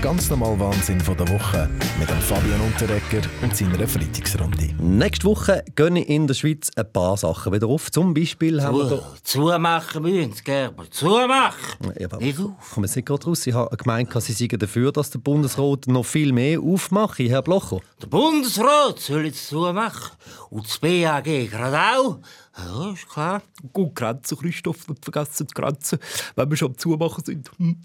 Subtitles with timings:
[0.00, 4.70] Der ganz normale Wahnsinn von der Woche mit dem Fabian Unterrecker und seiner Freitagsrunde.
[4.78, 7.90] Nächste Woche gehen in der Schweiz ein paar Sachen wieder auf.
[7.90, 9.14] Zum Beispiel haben wir da...
[9.22, 10.90] Zumachen müssen Sie, Gerber.
[10.90, 11.92] Zumachen!
[11.98, 12.70] Ja, aber Nicht ich auf.
[12.72, 13.46] komme jetzt nicht gerade raus.
[13.46, 17.80] Ich habe gemeint, Sie seien dafür, dass der Bundesrat noch viel mehr aufmache, Herr Blocher.
[18.00, 20.16] Der Bundesrat soll jetzt zumachen.
[20.48, 22.20] Und das BAG gerade auch.
[22.56, 23.42] Ja, ist klar.
[23.72, 25.98] Gut, Grenzen, Christoph, nicht vergessen die Grenzen,
[26.36, 27.50] wenn wir schon am Zumachen sind.
[27.58, 27.76] Hm.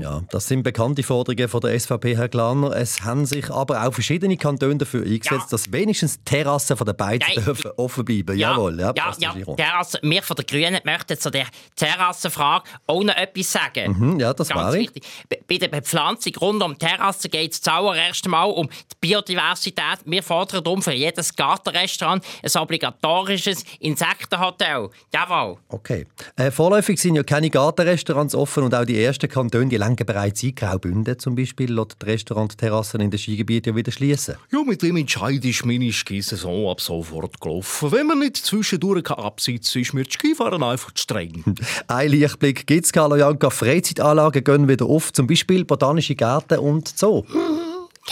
[0.00, 2.74] Ja, das sind bekannte Forderungen von der SVP, Herr Glaner.
[2.76, 5.46] Es haben sich aber auch verschiedene Kantone dafür eingesetzt, Ja.
[5.50, 7.44] dass wenigstens Terrassen von den beiden Nein.
[7.44, 8.36] dürfen offen bleiben.
[8.38, 9.06] Jawohl, ja, ja, ja.
[9.06, 9.56] das ist rund.
[9.58, 13.96] Terrasse, wir von den Grünen möchten zu der Terrassenfrage auch noch etwas sagen.
[13.98, 14.88] Mhm, ja, das Ganz wäre ich.
[14.94, 15.04] wichtig.
[15.28, 19.98] Bei- Bei der Bepflanzung rund um die Terrasse geht es zuallererst mal um die Biodiversität.
[20.04, 24.88] Wir fordern darum für jedes Gartenrestaurant ein obligatorisches Insektenhotel.
[25.12, 25.56] Jawohl.
[25.68, 26.06] Okay.
[26.36, 30.42] Äh, vorläufig sind ja keine Gartenrestaurants offen und auch die ersten Kantone, die lenken bereits
[30.42, 30.54] ein.
[30.54, 34.36] Graubünden zum Beispiel, lässt die Restaurantterrassen in den Skigebieten ja wieder schließen.
[34.50, 37.92] Ja, mit dem Entscheid ist meine Skisaison ab sofort gelaufen.
[37.92, 41.44] Wenn man nicht zwischendurch kann absitzen ist mir das Skifahren einfach zu streng.
[41.88, 43.50] Ein Lichtblick gibt es, Carlo Janka.
[43.50, 47.24] Freizeitanlagen gehen wieder auf, zum Beispiel botanische Gärten und Zoo.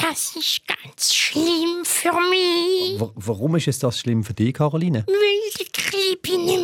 [0.00, 5.04] Das ist ganz schlimm für mich, W warum ist es das schlimm für dich, Caroline?
[5.06, 6.59] weil der Klibi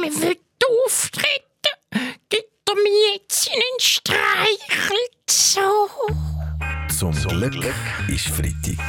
[7.36, 7.74] Glück,
[8.08, 8.82] ist Freitag.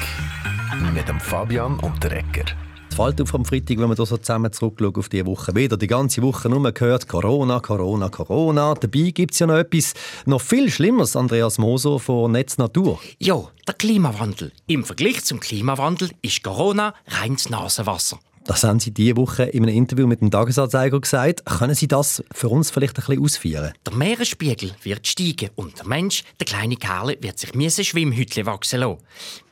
[0.94, 2.46] Mit dem Fabian Unterrecker.
[2.90, 5.54] Es fällt auf am Freitag, wenn man da so zusammen zurückschaut auf diese Woche.
[5.54, 8.74] Wieder die ganze Woche nur gehört Corona, Corona, Corona.
[8.76, 9.96] Dabei gibt es ja noch etwas
[10.26, 13.02] noch viel Schlimmeres, Andreas Moser von Netz Natur.
[13.20, 14.54] Ja, der Klimawandel.
[14.68, 18.18] Im Vergleich zum Klimawandel ist Corona reines Nasenwasser.
[18.48, 21.46] Das haben Sie diese Woche in einem Interview mit dem Tagesanzeiger gesagt.
[21.46, 23.74] Können Sie das für uns vielleicht ein bisschen ausführen?
[23.86, 28.80] Der Meeresspiegel wird steigen und der Mensch, der kleine Kerl, wird sich müssen Schwimmhütle wachsen
[28.80, 29.00] lassen.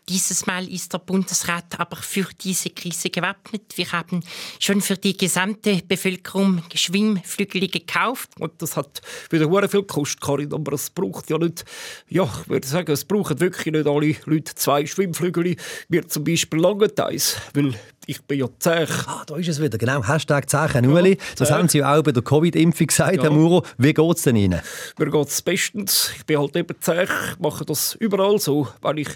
[0.08, 3.76] Dieses Mal ist der Bundesrat aber für diese Krise gewappnet.
[3.76, 4.22] Wir haben
[4.60, 8.30] schon für die gesamte Bevölkerung Schwimmflügel gekauft.
[8.40, 11.66] Und das hat wieder sehr viel gekostet, Karin, aber es braucht ja nicht,
[12.08, 15.56] ja, ich würde sagen, es brauchen wirklich nicht alle Leute zwei Schwimmflügel.
[15.90, 17.74] Mir zum Beispiel lange eins, weil
[18.08, 18.86] ich bin ja zäh.
[19.08, 20.04] Ah, da ist es wieder, genau.
[20.08, 21.18] Hashtag Zeichen Uli.
[21.38, 21.58] Das Ja.
[21.58, 23.64] haben Sie ja auch bei der Covid-Impfung gesagt, Herr Muro.
[23.78, 24.62] Wie geht es denn Ihnen?
[24.98, 26.12] Mir geht es bestens.
[26.18, 28.68] Ich bin halt eben zäh, ich mache das überall so.
[28.82, 29.10] Wenn ich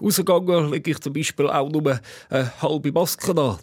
[0.00, 3.58] rausgehe, lege ich zum Beispiel auch nur eine halbe Maske an.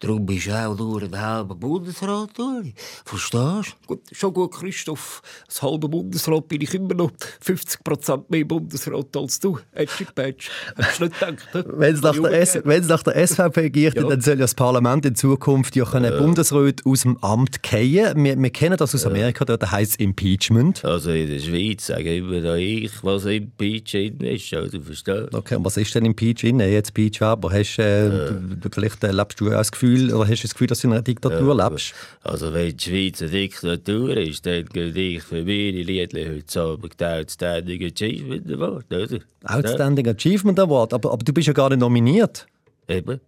[0.00, 2.72] Du, darum bist du auch nur ein halber Bundesrat, Uli.
[3.04, 5.20] Verstehst Gut, schon gut, Christoph.
[5.46, 7.10] Als halber Bundesrat bin ich immer noch
[7.44, 9.58] 50% mehr Bundesrat als du.
[9.72, 10.46] Edgy Badge.
[10.76, 11.66] Hättest du nicht gedacht?
[11.76, 14.04] Wenn es nach, nach der SVP geht, Ja.
[14.04, 18.24] dann soll ja das Parlament in Zukunft ja können Bundesräte aus dem Amt kehren.
[18.24, 20.82] Wir, wir kennen das aus Amerika, dort heisst es Impeachment.
[20.82, 24.54] Also in der Schweiz sage immer noch ich, was im Peach drin ist.
[24.54, 25.36] Also verstehst du?
[25.36, 26.68] Okay, und was ist denn im Peach inne?
[26.70, 30.42] Jetzt Peach Weber, hast, äh, du, vielleicht äh, lebst du auch das Gefühl, oder hast
[30.42, 31.94] du das Gefühl, dass du in einer Diktatur lebst?
[32.22, 37.02] Also wenn die Schweiz eine Diktatur ist, dann gehe ich für meine Liedli heute Abend
[37.02, 39.18] Outstanding Achievement Award, oder?
[39.44, 42.46] Outstanding Achievement Award, aber, aber du bist ja gar nicht nominiert.
[42.88, 43.20] Eben.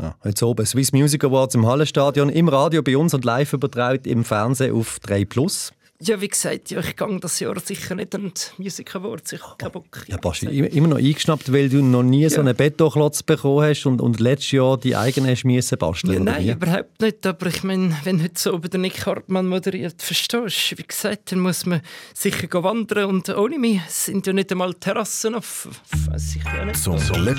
[0.00, 4.08] Ja, heute oben Swiss Music Awards im Hallenstadion, im Radio bei uns und live übertragen
[4.08, 5.72] im Fernsehen auf 3 Plus.
[6.04, 9.32] Ja, wie gesagt, ja, ich gehe das Jahr sicher nicht an die Music Awards.
[9.32, 10.04] Ich habe keinen Bock.
[10.08, 14.00] Ja, Basti, immer noch eingeschnappt, weil du noch nie so einen Betonklotz bekommen hast und,
[14.00, 16.14] und letztes Jahr die eigene hast müssen basteln.
[16.14, 16.50] Ja, oder nein, wie?
[16.50, 17.24] überhaupt nicht.
[17.24, 20.78] Aber ich meine, wenn heute so über den Nick Hartmann moderiert, verstehst du?
[20.78, 21.82] Wie gesagt, dann muss man
[22.14, 23.04] sicher gehen wandern.
[23.04, 25.70] Und ohne mich sind ja nicht einmal Terrassen offen.
[26.08, 26.82] Weiß ich ja nicht.
[26.82, 27.38] Zum Glück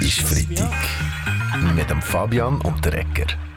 [0.00, 0.72] ist Freitag.
[1.76, 3.49] Mit dem Fabian Unterrecker.